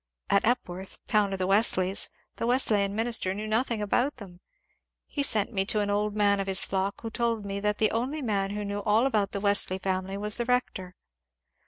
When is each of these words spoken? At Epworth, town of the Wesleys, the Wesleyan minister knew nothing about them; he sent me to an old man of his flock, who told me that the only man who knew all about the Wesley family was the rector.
At 0.31 0.43
Epworth, 0.45 1.05
town 1.05 1.31
of 1.31 1.37
the 1.37 1.45
Wesleys, 1.45 2.09
the 2.37 2.47
Wesleyan 2.47 2.95
minister 2.95 3.35
knew 3.35 3.45
nothing 3.45 3.83
about 3.83 4.17
them; 4.17 4.39
he 5.05 5.21
sent 5.21 5.53
me 5.53 5.63
to 5.65 5.79
an 5.79 5.91
old 5.91 6.15
man 6.15 6.39
of 6.39 6.47
his 6.47 6.65
flock, 6.65 7.01
who 7.01 7.11
told 7.11 7.45
me 7.45 7.59
that 7.59 7.77
the 7.77 7.91
only 7.91 8.23
man 8.23 8.49
who 8.49 8.65
knew 8.65 8.79
all 8.81 9.05
about 9.05 9.31
the 9.31 9.39
Wesley 9.39 9.77
family 9.77 10.17
was 10.17 10.37
the 10.37 10.45
rector. 10.45 10.95